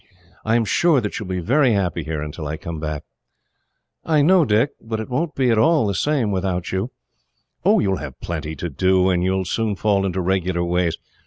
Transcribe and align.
"I 0.43 0.55
am 0.55 0.65
sure 0.65 0.99
that 0.99 1.19
you 1.19 1.27
will 1.27 1.35
be 1.35 1.41
very 1.41 1.73
happy 1.73 2.01
here, 2.03 2.23
until 2.23 2.47
I 2.47 2.57
come 2.57 2.79
back." 2.79 3.03
"I 4.03 4.23
know, 4.23 4.45
Dick; 4.45 4.71
but 4.81 4.99
it 4.99 5.09
won't 5.11 5.35
be 5.35 5.51
at 5.51 5.59
all 5.59 5.85
the 5.85 5.93
same, 5.93 6.31
without 6.31 6.71
you." 6.71 6.89
"Oh, 7.63 7.77
you 7.79 7.91
will 7.91 7.97
have 7.97 8.19
plenty 8.19 8.55
to 8.55 8.69
do, 8.71 9.11
and 9.11 9.23
you 9.23 9.33
will 9.33 9.45
soon 9.45 9.75
fall 9.75 10.03
into 10.03 10.19
regular 10.19 10.63
ways. 10.63 10.97